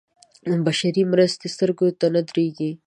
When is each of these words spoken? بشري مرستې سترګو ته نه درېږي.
بشري 0.65 1.03
مرستې 1.13 1.47
سترګو 1.55 1.87
ته 1.99 2.07
نه 2.13 2.21
درېږي. 2.29 2.71